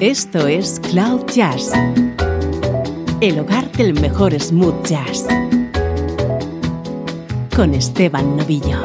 Esto 0.00 0.48
es 0.48 0.80
Cloud 0.80 1.26
Jazz, 1.26 1.72
el 3.20 3.38
hogar 3.38 3.70
del 3.72 3.92
mejor 3.92 4.32
smooth 4.40 4.82
jazz, 4.86 5.26
con 7.54 7.74
Esteban 7.74 8.34
Novillo. 8.38 8.82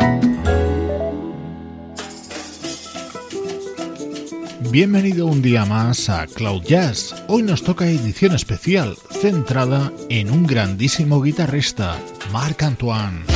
Bienvenido 4.70 5.28
un 5.28 5.42
día 5.42 5.64
más 5.64 6.10
a 6.10 6.28
Cloud 6.28 6.64
Jazz. 6.64 7.16
Hoy 7.30 7.44
nos 7.44 7.64
toca 7.64 7.88
edición 7.88 8.36
especial 8.36 8.98
centrada 9.10 9.94
en 10.10 10.30
un 10.32 10.46
grandísimo 10.46 11.22
guitarrista, 11.22 11.98
Marc 12.34 12.62
Antoine. 12.62 13.35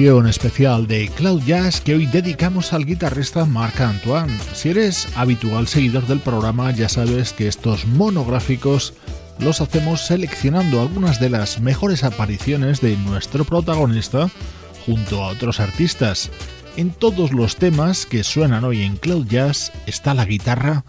Edición 0.00 0.26
especial 0.28 0.86
de 0.86 1.10
Cloud 1.10 1.42
Jazz 1.42 1.82
que 1.82 1.94
hoy 1.94 2.06
dedicamos 2.06 2.72
al 2.72 2.86
guitarrista 2.86 3.44
Marc 3.44 3.82
Antoine. 3.82 4.34
Si 4.54 4.70
eres 4.70 5.06
habitual 5.14 5.68
seguidor 5.68 6.06
del 6.06 6.20
programa 6.20 6.70
ya 6.70 6.88
sabes 6.88 7.34
que 7.34 7.48
estos 7.48 7.84
monográficos 7.84 8.94
los 9.40 9.60
hacemos 9.60 10.06
seleccionando 10.06 10.80
algunas 10.80 11.20
de 11.20 11.28
las 11.28 11.60
mejores 11.60 12.02
apariciones 12.02 12.80
de 12.80 12.96
nuestro 12.96 13.44
protagonista 13.44 14.30
junto 14.86 15.22
a 15.22 15.28
otros 15.28 15.60
artistas. 15.60 16.30
En 16.78 16.92
todos 16.92 17.32
los 17.32 17.56
temas 17.56 18.06
que 18.06 18.24
suenan 18.24 18.64
hoy 18.64 18.80
en 18.80 18.96
Cloud 18.96 19.26
Jazz 19.26 19.70
está 19.84 20.14
la 20.14 20.24
guitarra 20.24 20.82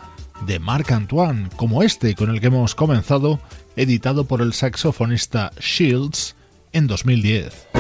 de 0.48 0.60
Marc 0.60 0.90
Antoine, 0.90 1.50
como 1.58 1.84
este 1.84 2.16
con 2.16 2.30
el 2.30 2.40
que 2.40 2.48
hemos 2.48 2.76
comenzado, 2.76 3.42
editado 3.76 4.24
por 4.24 4.42
el 4.42 4.54
saxofonista 4.54 5.52
Shields 5.60 6.38
en 6.72 6.88
2010. 6.88 7.71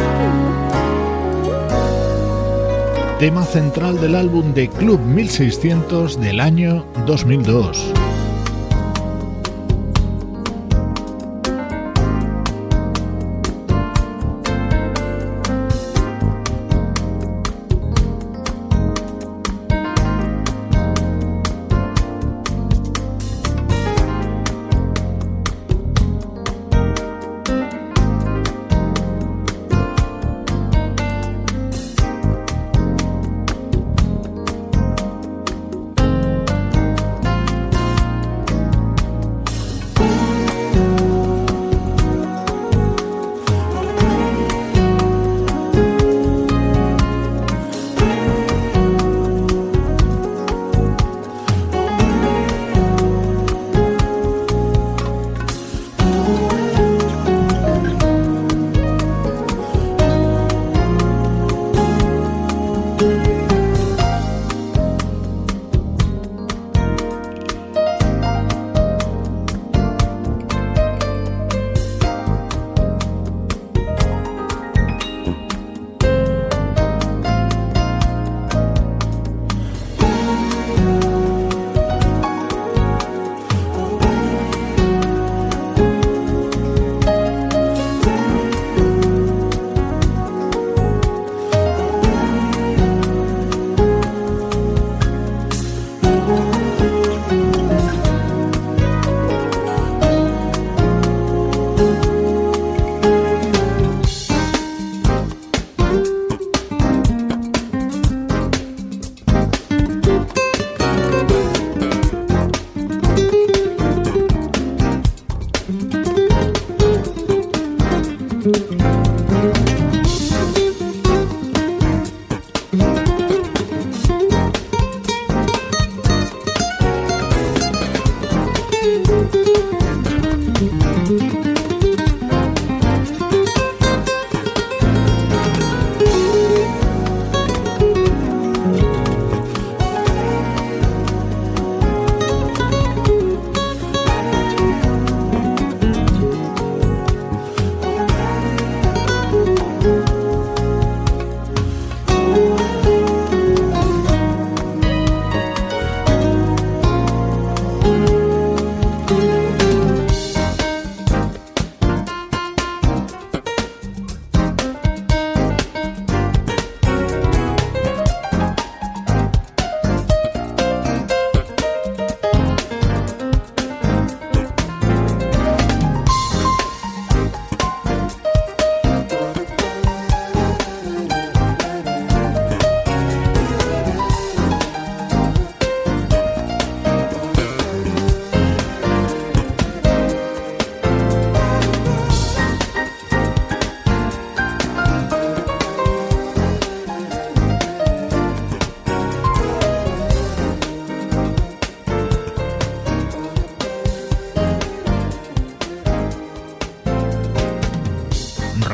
Tema 3.21 3.43
central 3.43 4.01
del 4.01 4.15
álbum 4.15 4.51
de 4.55 4.67
Club 4.67 4.99
1600 4.99 6.19
del 6.19 6.39
año 6.39 6.87
2002. 7.05 8.10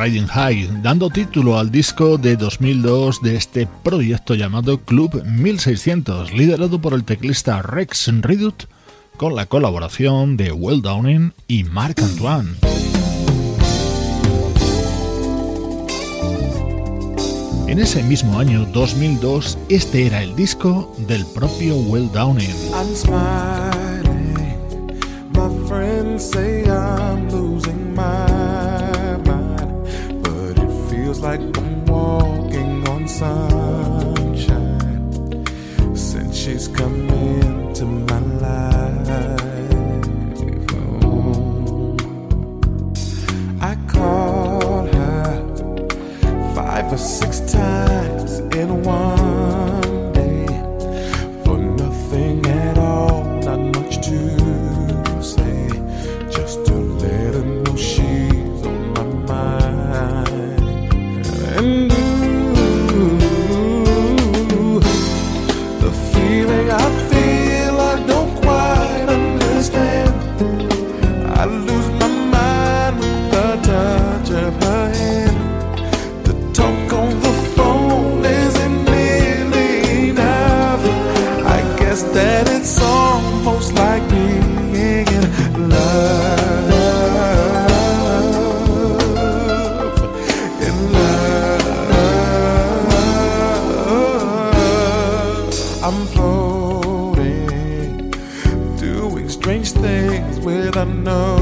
High, 0.08 0.82
dando 0.82 1.10
título 1.10 1.60
al 1.60 1.70
disco 1.70 2.18
de 2.18 2.38
2002 2.38 3.22
de 3.22 3.36
este 3.36 3.68
proyecto 3.84 4.36
llamado 4.36 4.80
Club 4.80 5.22
1600, 5.26 6.32
liderado 6.32 6.80
por 6.80 6.94
el 6.94 7.04
teclista 7.04 7.62
Rex 7.62 8.08
Redut, 8.22 8.64
con 9.18 9.36
la 9.36 9.48
colaboración 9.48 10.38
de 10.38 10.54
Will 10.54 10.82
Downing 10.82 11.34
y 11.50 11.66
Marc 11.66 12.02
Antoine. 12.02 12.52
En 17.68 17.80
ese 17.80 18.02
mismo 18.02 18.40
año 18.40 18.66
2002, 18.72 19.58
este 19.68 20.08
era 20.08 20.24
el 20.24 20.38
disco 20.38 20.96
del 21.00 21.26
propio 21.26 21.76
Will 21.76 22.10
Downing. 22.14 22.56
Like 31.20 31.40
I'm 31.58 31.86
walking 31.86 32.88
on 32.88 33.08
sunshine 33.08 34.76
since 35.96 36.38
she's 36.38 36.68
come 36.68 37.10
into 37.10 37.86
my 37.86 38.20
life. 38.20 39.38
Oh, 41.04 41.98
I 43.62 43.76
called 43.88 44.94
her 44.94 45.32
five 46.56 46.92
or 46.94 46.98
six 46.98 47.40
times 47.52 48.40
in 48.56 48.84
one 48.84 49.27
with 100.48 100.78
a 100.78 100.86
no. 100.86 101.37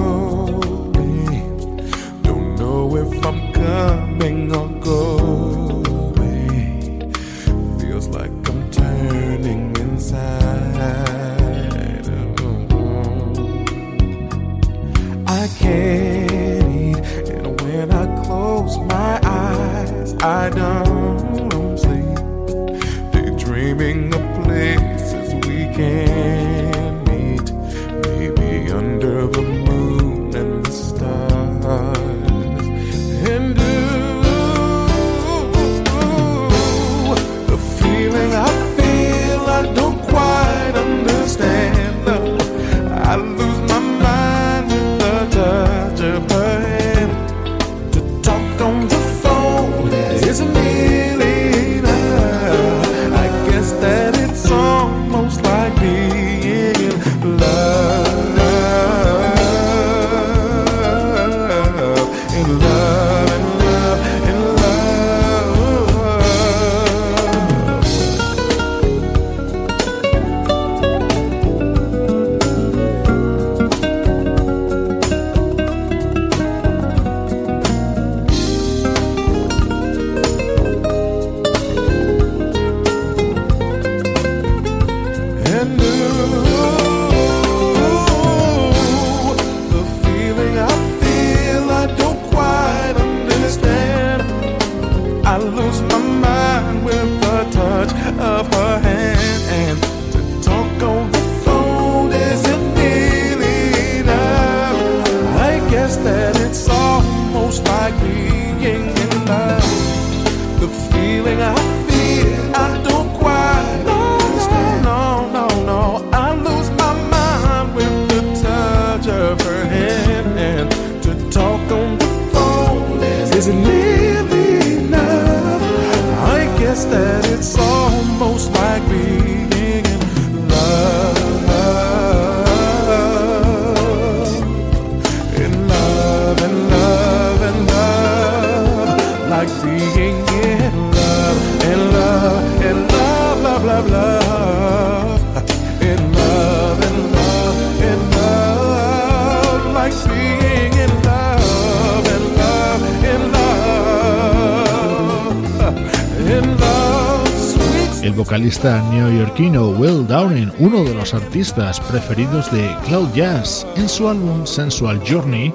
vocalista 158.35 158.81
neoyorquino 158.91 159.69
Will 159.69 160.05
Downing, 160.05 160.51
uno 160.59 160.83
de 160.83 160.93
los 160.93 161.13
artistas 161.13 161.79
preferidos 161.79 162.51
de 162.51 162.69
Cloud 162.85 163.07
Jazz. 163.13 163.65
En 163.77 163.87
su 163.87 164.09
álbum 164.09 164.45
Sensual 164.45 165.01
Journey 165.07 165.53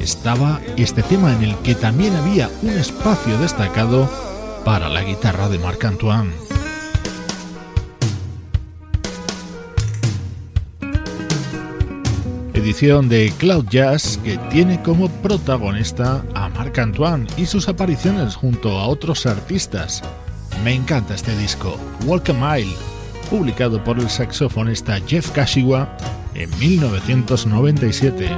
estaba 0.00 0.58
este 0.78 1.02
tema 1.02 1.34
en 1.34 1.42
el 1.42 1.54
que 1.56 1.74
también 1.74 2.16
había 2.16 2.48
un 2.62 2.70
espacio 2.70 3.36
destacado 3.36 4.08
para 4.64 4.88
la 4.88 5.02
guitarra 5.02 5.50
de 5.50 5.58
Marc 5.58 5.84
Antoine. 5.84 6.32
edición 12.54 13.10
de 13.10 13.30
Cloud 13.36 13.66
Jazz 13.68 14.18
que 14.24 14.38
tiene 14.50 14.80
como 14.82 15.10
protagonista 15.10 16.24
a 16.34 16.48
Marc 16.48 16.78
Antoine 16.78 17.26
y 17.36 17.44
sus 17.44 17.68
apariciones 17.68 18.36
junto 18.36 18.78
a 18.78 18.86
otros 18.86 19.26
artistas 19.26 20.02
me 20.64 20.74
encanta 20.74 21.14
este 21.14 21.36
disco, 21.36 21.76
Walk 22.04 22.30
a 22.30 22.32
Mile, 22.32 22.72
publicado 23.28 23.82
por 23.82 23.98
el 23.98 24.08
saxofonista 24.08 25.00
Jeff 25.08 25.32
Kashiwa 25.32 25.96
en 26.34 26.48
1997. 26.60 28.30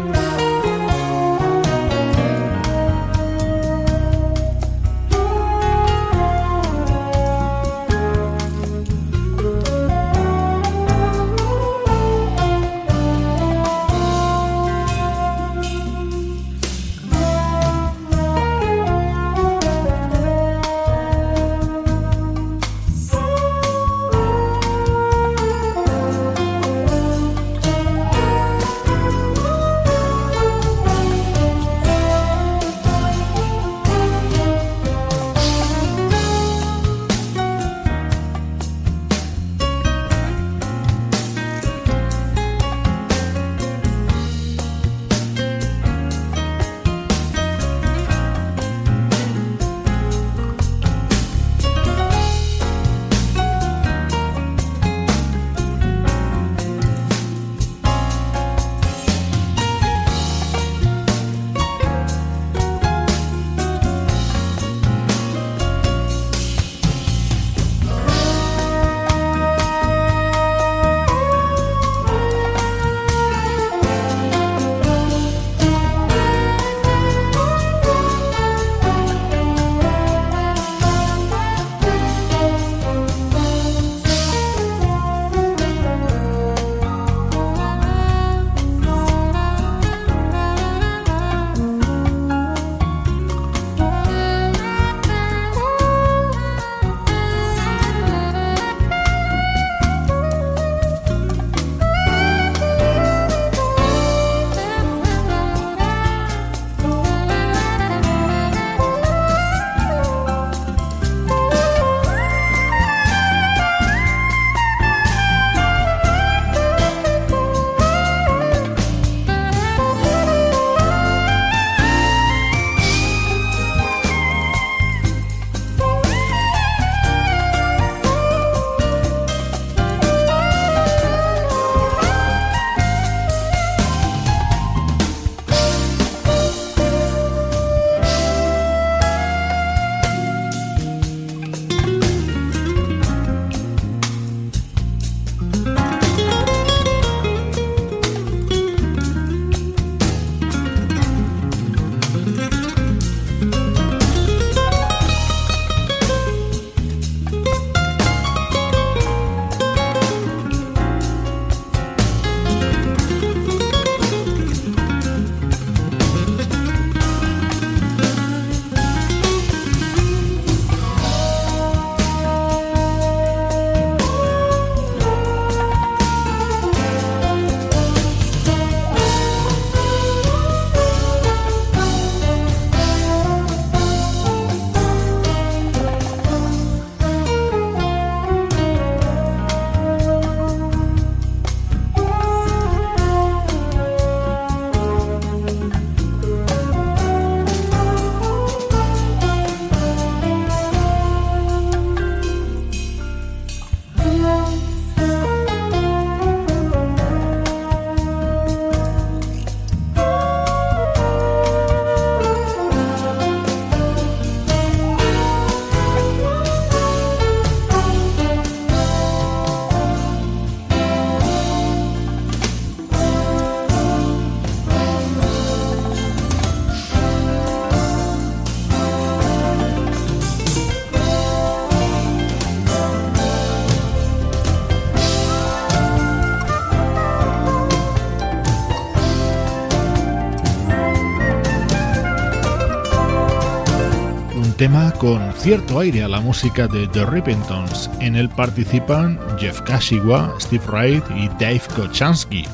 Tema 244.57 244.93
con 244.93 245.33
cierto 245.33 245.81
aire 245.81 246.05
a 246.05 246.09
la 246.09 246.21
música 246.21 246.69
de 246.69 246.87
The 246.89 247.07
Rippingtons. 247.07 247.91
En 248.01 248.15
él 248.15 248.29
participan 248.29 249.19
Jeff 249.39 249.61
Kashiwa, 249.63 250.35
Steve 250.39 250.65
Wright 250.69 251.05
y 251.17 251.29
Dave 251.41 251.63
Kochansky, 251.75 252.45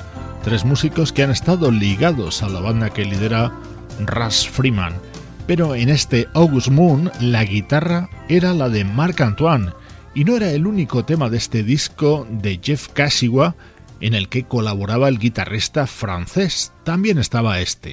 tres 0.43 0.65
músicos 0.65 1.13
que 1.13 1.23
han 1.23 1.31
estado 1.31 1.71
ligados 1.71 2.43
a 2.43 2.49
la 2.49 2.61
banda 2.61 2.91
que 2.91 3.05
lidera 3.05 3.53
Russ 4.07 4.49
Freeman. 4.49 4.95
Pero 5.47 5.75
en 5.75 5.91
este 5.91 6.29
August 6.35 6.69
Moon 6.69 7.11
la 7.21 7.45
guitarra 7.45 8.09
era 8.29 8.55
la 8.55 8.69
de 8.69 8.85
Marc 8.85 9.21
Antoine 9.21 9.73
y 10.15 10.25
no 10.25 10.37
era 10.37 10.51
el 10.51 10.67
único 10.67 11.05
tema 11.05 11.29
de 11.29 11.37
este 11.37 11.63
disco 11.63 12.27
de 12.31 12.61
Jeff 12.63 12.89
Kashiwa 12.89 13.57
en 14.01 14.15
el 14.15 14.29
que 14.29 14.45
colaboraba 14.45 15.09
el 15.09 15.19
guitarrista 15.19 15.87
francés. 15.87 16.73
También 16.85 17.19
estaba 17.19 17.61
este. 17.61 17.91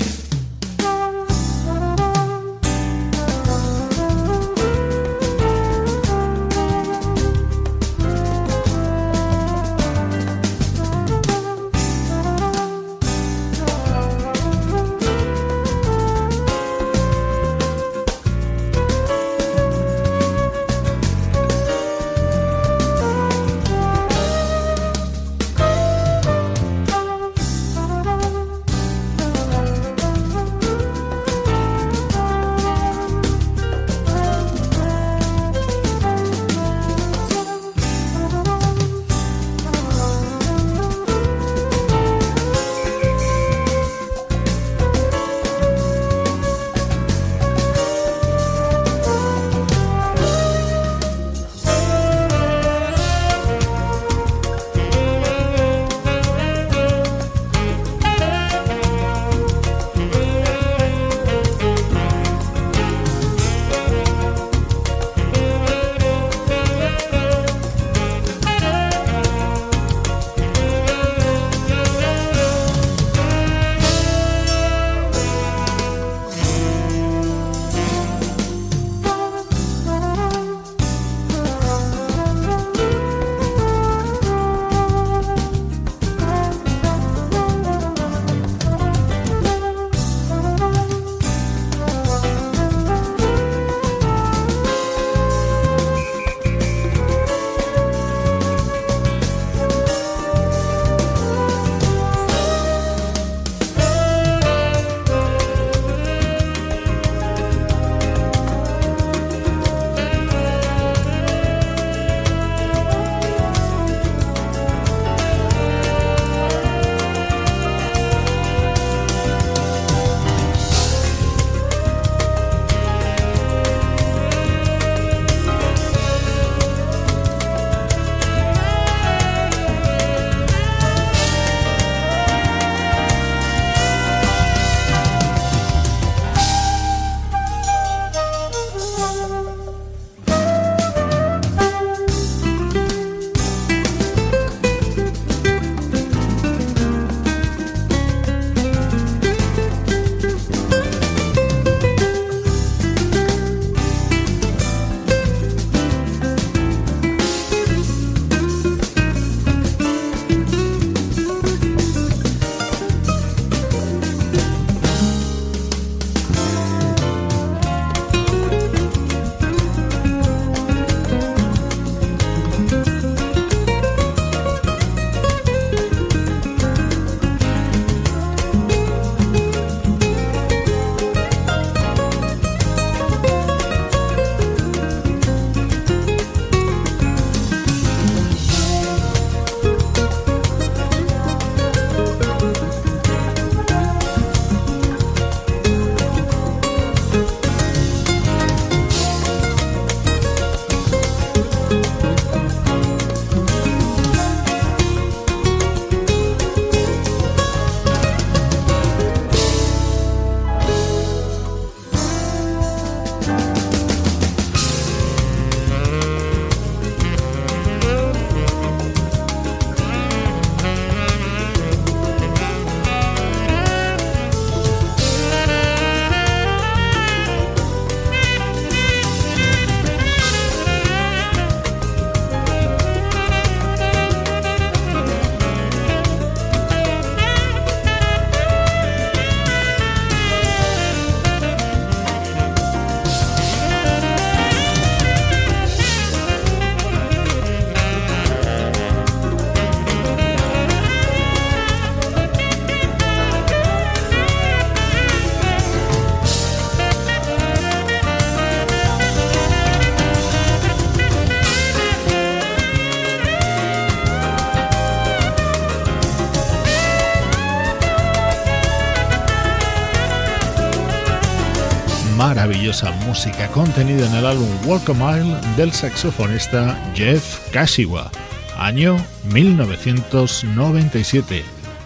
Música 273.17 273.47
contenida 273.47 274.05
en 274.05 274.13
el 274.13 274.27
álbum 274.27 274.47
Walk 274.67 274.91
a 274.91 274.93
Mile 274.93 275.35
del 275.55 275.71
saxofonista 275.71 276.77
Jeff 276.93 277.49
Kashiwa, 277.49 278.11
año 278.59 278.95
1997. 279.33 281.43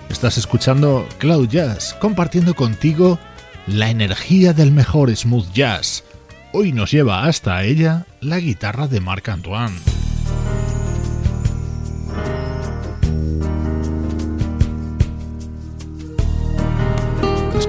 Estás 0.09 0.37
escuchando 0.37 1.07
Cloud 1.19 1.47
Jazz, 1.47 1.95
compartiendo 2.01 2.53
contigo 2.53 3.17
la 3.65 3.89
energía 3.89 4.51
del 4.51 4.73
mejor 4.73 5.15
smooth 5.15 5.49
jazz. 5.53 6.03
Hoy 6.51 6.73
nos 6.73 6.91
lleva 6.91 7.23
hasta 7.23 7.63
ella 7.63 8.05
la 8.19 8.39
guitarra 8.39 8.87
de 8.87 8.99
Marc 8.99 9.29
Antoine. 9.29 9.90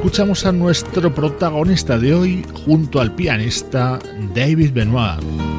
Escuchamos 0.02 0.44
a 0.46 0.50
nuestro 0.50 1.14
protagonista 1.14 1.96
de 1.96 2.12
hoy 2.12 2.44
junto 2.66 3.00
al 3.00 3.14
pianista 3.14 4.00
David 4.34 4.72
Benoit. 4.72 5.51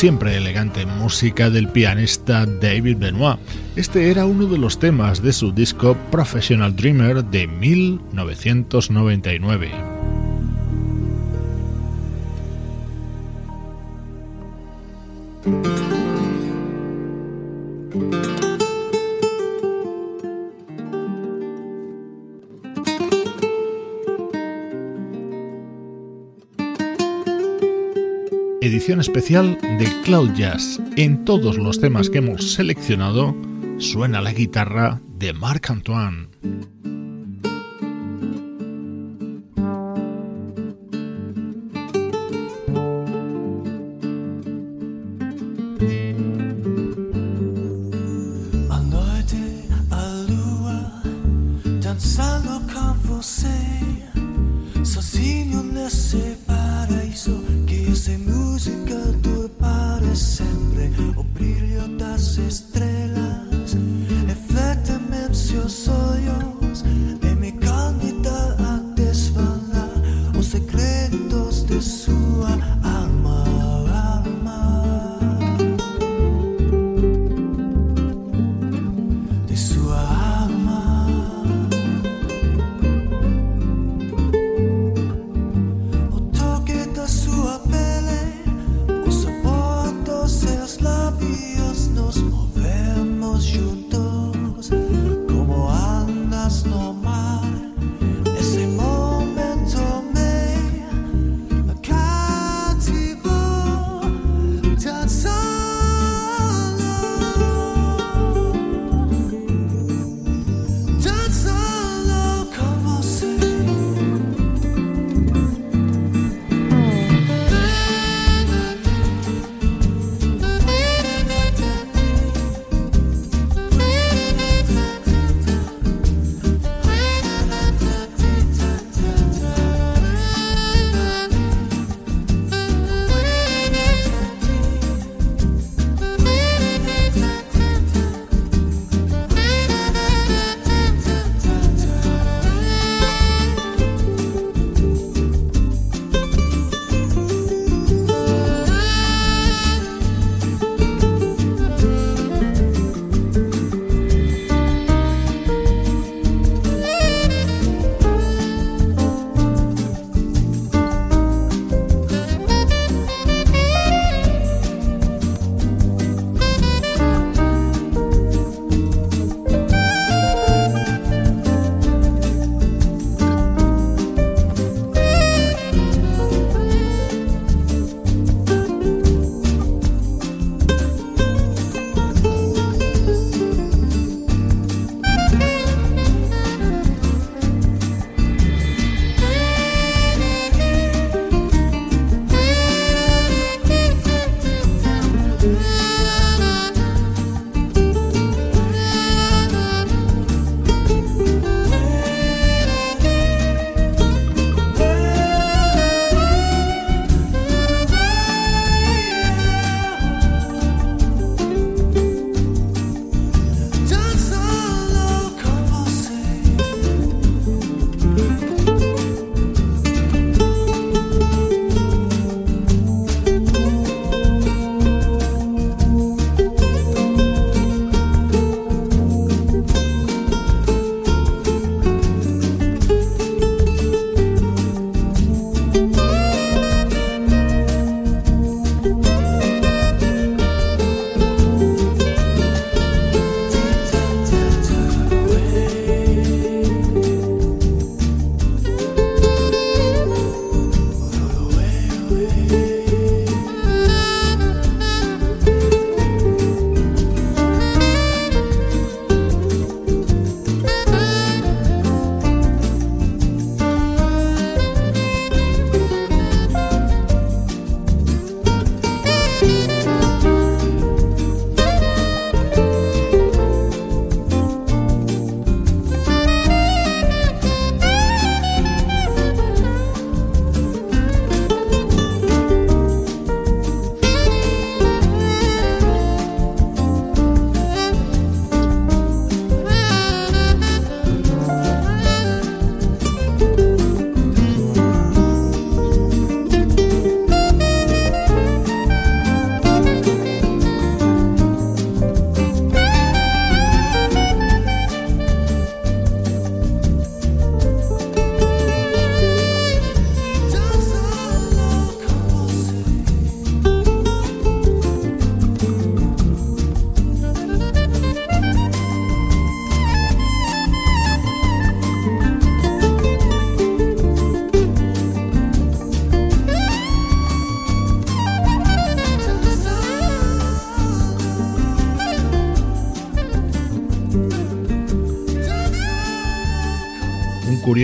Siempre 0.00 0.34
elegante 0.34 0.86
música 0.86 1.50
del 1.50 1.68
pianista 1.68 2.46
David 2.46 2.96
Benoit. 2.96 3.38
Este 3.76 4.10
era 4.10 4.24
uno 4.24 4.46
de 4.46 4.56
los 4.56 4.78
temas 4.78 5.22
de 5.22 5.34
su 5.34 5.52
disco 5.52 5.94
Professional 6.10 6.74
Dreamer 6.74 7.22
de 7.22 7.46
1999. 7.46 9.89
Especial 28.98 29.56
de 29.78 29.86
Cloud 30.04 30.32
Jazz. 30.34 30.80
En 30.96 31.24
todos 31.24 31.58
los 31.58 31.80
temas 31.80 32.10
que 32.10 32.18
hemos 32.18 32.54
seleccionado 32.54 33.36
suena 33.78 34.20
la 34.20 34.32
guitarra 34.32 35.00
de 35.16 35.32
Marc 35.32 35.70
Antoine. 35.70 36.28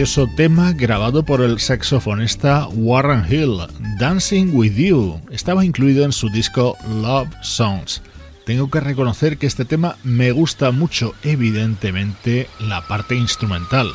Curioso 0.06 0.32
tema 0.36 0.72
grabado 0.72 1.24
por 1.24 1.40
el 1.40 1.58
saxofonista 1.58 2.68
Warren 2.68 3.24
Hill, 3.28 3.58
Dancing 3.98 4.50
with 4.52 4.74
You. 4.74 5.20
Estaba 5.32 5.64
incluido 5.64 6.04
en 6.04 6.12
su 6.12 6.28
disco 6.28 6.76
Love 7.02 7.34
Songs. 7.42 8.02
Tengo 8.44 8.70
que 8.70 8.78
reconocer 8.78 9.36
que 9.36 9.48
este 9.48 9.64
tema 9.64 9.96
me 10.04 10.30
gusta 10.30 10.70
mucho, 10.70 11.12
evidentemente, 11.24 12.46
la 12.60 12.86
parte 12.86 13.16
instrumental. 13.16 13.88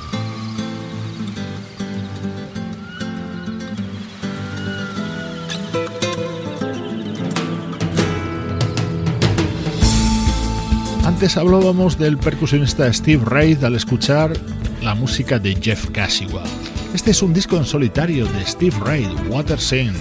Antes 11.06 11.38
hablábamos 11.38 11.98
del 11.98 12.18
percusionista 12.18 12.92
Steve 12.92 13.24
Reid 13.24 13.64
al 13.64 13.76
escuchar 13.76 14.34
la 14.82 14.96
música 14.96 15.38
de 15.38 15.56
Jeff 15.56 15.90
Caswell. 15.92 16.44
Este 16.94 17.12
es 17.12 17.22
un 17.22 17.34
disco 17.34 17.58
en 17.58 17.66
solitario 17.66 18.26
de 18.26 18.46
Steve 18.46 18.76
Reid, 18.84 19.10
Water 19.30 19.60
Scene. 19.60 19.94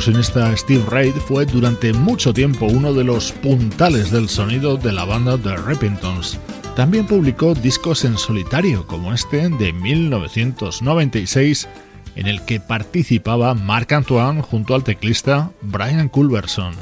Steve 0.00 0.84
Reid 0.88 1.14
fue 1.14 1.44
durante 1.44 1.92
mucho 1.92 2.32
tiempo 2.32 2.66
uno 2.66 2.94
de 2.94 3.02
los 3.02 3.32
puntales 3.32 4.12
del 4.12 4.28
sonido 4.28 4.76
de 4.76 4.92
la 4.92 5.04
banda 5.04 5.36
The 5.36 5.56
Repentons. 5.56 6.38
También 6.76 7.04
publicó 7.04 7.52
discos 7.54 8.04
en 8.04 8.16
solitario 8.16 8.86
como 8.86 9.12
este 9.12 9.48
de 9.48 9.72
1996 9.72 11.68
en 12.14 12.28
el 12.28 12.44
que 12.44 12.60
participaba 12.60 13.54
Marc 13.54 13.90
Antoine 13.92 14.40
junto 14.40 14.76
al 14.76 14.84
teclista 14.84 15.50
Brian 15.62 16.08
Culberson. 16.08 16.74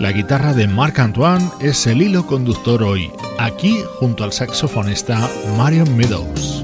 La 0.00 0.12
guitarra 0.12 0.54
de 0.54 0.68
Marc 0.68 0.98
Antoine 0.98 1.50
es 1.60 1.86
el 1.86 2.00
hilo 2.00 2.26
conductor 2.26 2.82
hoy, 2.82 3.10
aquí 3.38 3.78
junto 3.98 4.24
al 4.24 4.32
saxofonista 4.32 5.28
Marion 5.58 5.94
Meadows. 5.96 6.55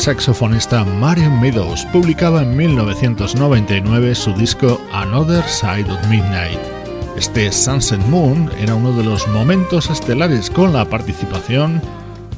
Saxofonista 0.00 0.82
Marion 0.82 1.38
Meadows 1.42 1.84
publicaba 1.92 2.42
en 2.42 2.56
1999 2.56 4.14
su 4.14 4.32
disco 4.32 4.80
Another 4.92 5.44
Side 5.44 5.92
of 5.92 6.06
Midnight. 6.08 6.58
Este 7.18 7.52
Sunset 7.52 8.00
Moon 8.06 8.50
era 8.58 8.74
uno 8.74 8.96
de 8.96 9.04
los 9.04 9.28
momentos 9.28 9.90
estelares 9.90 10.48
con 10.48 10.72
la 10.72 10.86
participación 10.86 11.82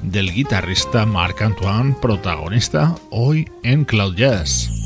del 0.02 0.32
guitarrista 0.32 1.06
Marc 1.06 1.40
Antoine, 1.40 1.94
protagonista 2.02 2.96
hoy 3.10 3.48
en 3.62 3.84
Cloud 3.84 4.16
Jazz. 4.16 4.82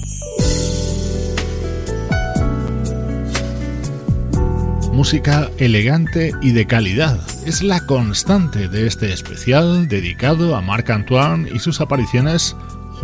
música 4.97 5.51
elegante 5.59 6.33
y 6.41 6.53
de 6.53 6.67
calidad. 6.67 7.21
Es 7.45 7.63
la 7.63 7.85
constante 7.85 8.67
de 8.67 8.87
este 8.87 9.13
especial 9.13 9.89
dedicado 9.89 10.57
a 10.57 10.63
Marc 10.63 10.89
Antoine 10.89 11.51
y 11.55 11.59
sus 11.59 11.83
apariciones 11.83 12.57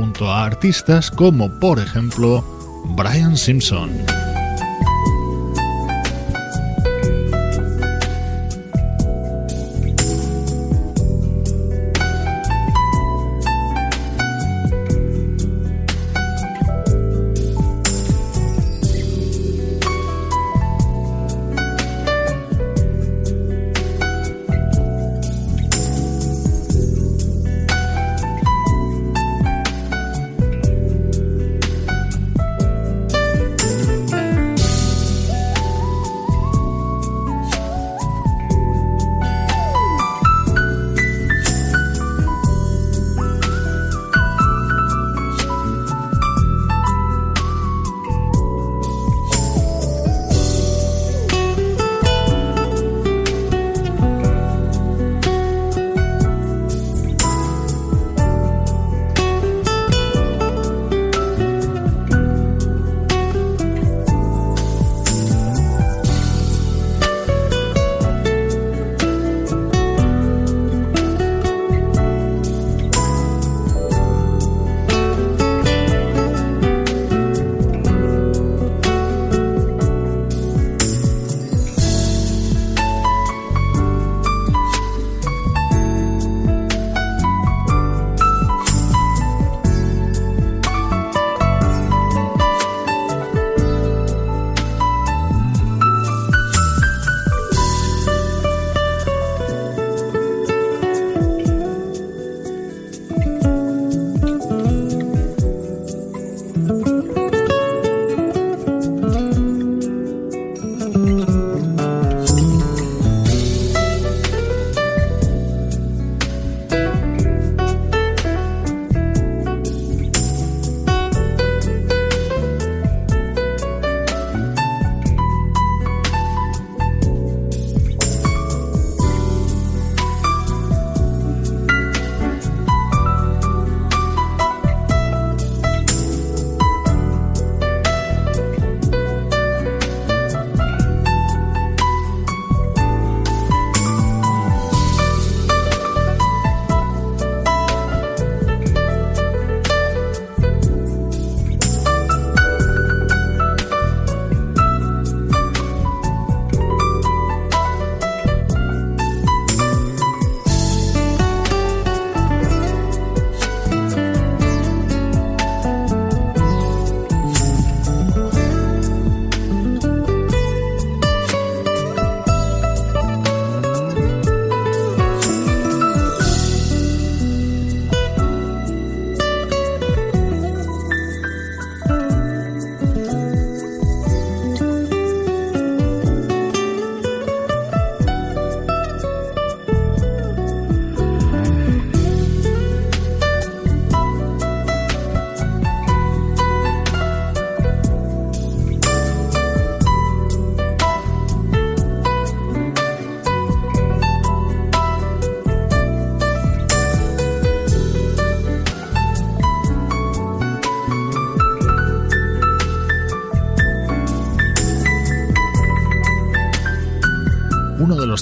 junto 0.02 0.28
a 0.28 0.44
artistas 0.44 1.12
como 1.12 1.48
por 1.60 1.78
ejemplo 1.78 2.44
Brian 2.96 3.36
Simpson. 3.36 4.21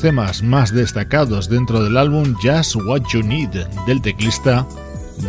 Temas 0.00 0.42
más 0.42 0.72
destacados 0.72 1.48
dentro 1.48 1.82
del 1.82 1.96
álbum 1.96 2.34
Just 2.42 2.76
What 2.76 3.02
You 3.12 3.22
Need 3.22 3.66
del 3.86 4.00
teclista 4.00 4.66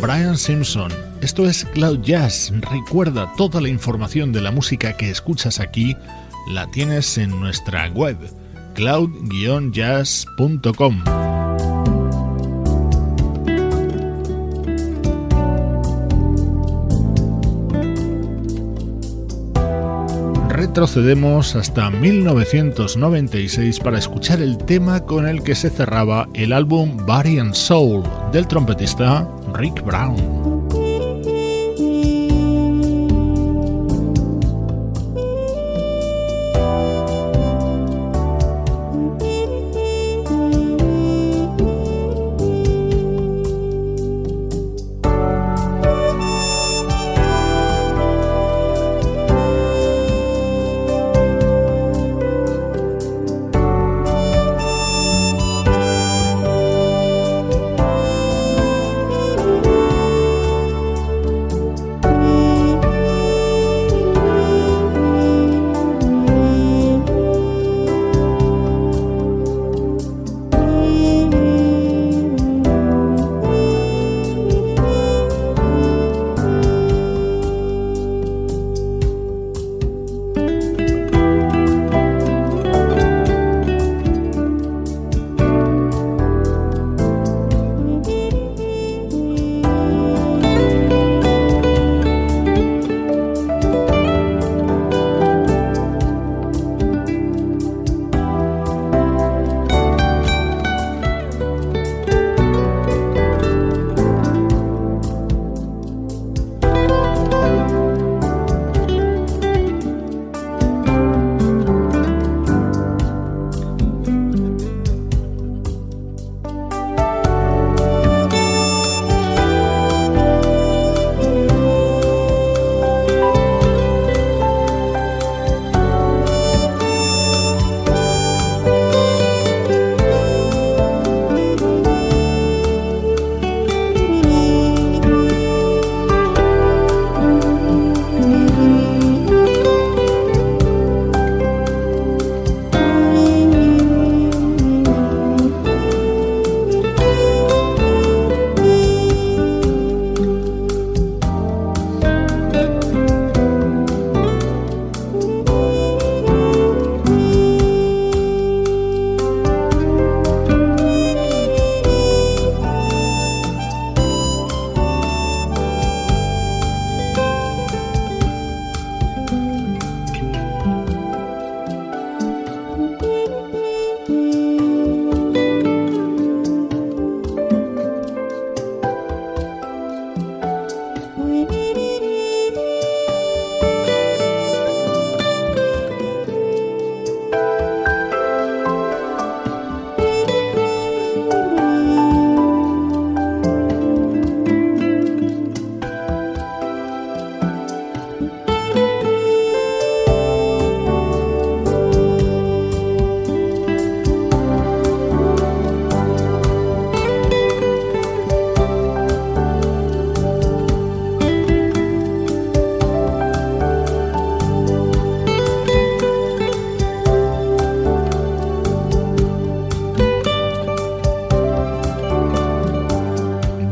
Brian 0.00 0.36
Simpson. 0.36 0.92
Esto 1.20 1.46
es 1.46 1.64
Cloud 1.74 2.00
Jazz. 2.02 2.52
Recuerda, 2.70 3.32
toda 3.36 3.60
la 3.60 3.68
información 3.68 4.32
de 4.32 4.40
la 4.40 4.50
música 4.50 4.96
que 4.96 5.10
escuchas 5.10 5.60
aquí 5.60 5.96
la 6.48 6.68
tienes 6.70 7.18
en 7.18 7.38
nuestra 7.40 7.88
web 7.90 8.16
cloud-jazz.com. 8.74 11.41
retrocedemos 20.72 21.54
hasta 21.54 21.90
1996 21.90 23.78
para 23.80 23.98
escuchar 23.98 24.40
el 24.40 24.56
tema 24.56 25.00
con 25.00 25.28
el 25.28 25.42
que 25.42 25.54
se 25.54 25.68
cerraba 25.68 26.26
el 26.32 26.54
álbum 26.54 26.96
Body 26.96 27.38
and 27.40 27.52
Soul 27.52 28.02
del 28.32 28.48
trompetista 28.48 29.28
Rick 29.52 29.84
Brown. 29.84 30.61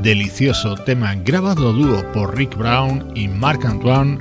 Delicioso 0.02 0.74
tema 0.76 1.14
grabado 1.14 1.72
dúo 1.72 2.04
por 2.12 2.36
Rick 2.36 2.56
Brown 2.56 3.12
y 3.14 3.28
Marc 3.28 3.64
Antoine 3.64 4.18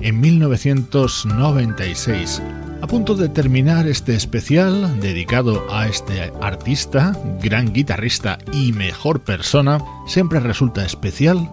en 0.00 0.20
1996. 0.20 2.42
A 2.82 2.86
punto 2.88 3.14
de 3.14 3.28
terminar 3.28 3.86
este 3.86 4.16
especial 4.16 4.98
dedicado 5.00 5.64
a 5.70 5.86
este 5.86 6.32
artista, 6.40 7.16
gran 7.40 7.72
guitarrista 7.72 8.38
y 8.52 8.72
mejor 8.72 9.22
persona, 9.22 9.78
siempre 10.06 10.40
resulta 10.40 10.84
especial 10.84 11.48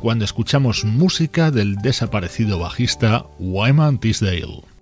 cuando 0.00 0.26
escuchamos 0.26 0.84
música 0.84 1.50
del 1.50 1.76
desaparecido 1.76 2.58
bajista 2.58 3.24
Wyman 3.38 3.98
Tisdale. 3.98 4.73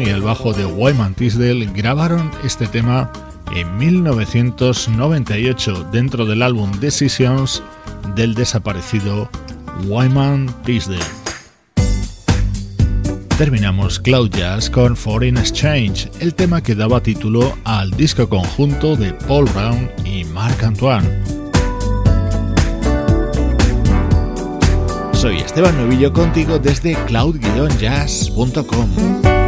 Y 0.00 0.08
el 0.08 0.22
bajo 0.22 0.54
de 0.54 0.64
Wyman 0.64 1.14
Tisdale 1.14 1.66
grabaron 1.74 2.30
este 2.42 2.66
tema 2.66 3.12
en 3.54 3.76
1998 3.76 5.88
dentro 5.92 6.24
del 6.24 6.40
álbum 6.42 6.72
Decisions 6.80 7.62
del 8.14 8.34
desaparecido 8.34 9.28
Wyman 9.84 10.46
Tisdale. 10.64 11.04
Terminamos 13.36 14.00
Cloud 14.00 14.30
Jazz 14.30 14.70
con 14.70 14.96
Foreign 14.96 15.36
Exchange, 15.36 16.10
el 16.20 16.34
tema 16.34 16.62
que 16.62 16.74
daba 16.74 17.02
título 17.02 17.54
al 17.64 17.90
disco 17.90 18.26
conjunto 18.28 18.96
de 18.96 19.12
Paul 19.12 19.44
Brown 19.54 19.90
y 20.04 20.24
Marc 20.24 20.62
Antoine. 20.62 21.08
Soy 25.12 25.38
Esteban 25.38 25.76
Novillo 25.76 26.12
contigo 26.12 26.58
desde 26.58 26.94
cloud-jazz.com. 27.06 29.39